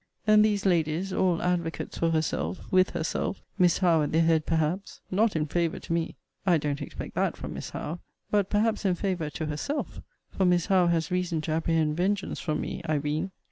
Then 0.25 0.41
these 0.41 0.65
ladies, 0.65 1.13
all 1.13 1.43
advocates 1.43 1.99
for 1.99 2.09
herself, 2.09 2.61
with 2.71 2.89
herself, 2.89 3.43
Miss 3.59 3.77
Howe 3.77 4.01
at 4.01 4.11
their 4.11 4.23
head, 4.23 4.47
perhaps, 4.47 4.99
not 5.11 5.35
in 5.35 5.45
favour 5.45 5.77
to 5.77 5.93
me 5.93 6.15
I 6.43 6.57
don't 6.57 6.81
expect 6.81 7.13
that 7.13 7.37
from 7.37 7.53
Miss 7.53 7.69
Howe 7.69 7.99
but 8.31 8.49
perhaps 8.49 8.83
in 8.83 8.95
favour 8.95 9.29
to 9.29 9.45
herself: 9.45 10.01
for 10.31 10.43
Miss 10.43 10.65
Howe 10.65 10.87
has 10.87 11.11
reason 11.11 11.39
to 11.41 11.51
apprehend 11.51 11.97
vengeance 11.97 12.39
from 12.39 12.61
me, 12.61 12.81
I 12.83 12.97
ween. 12.97 13.29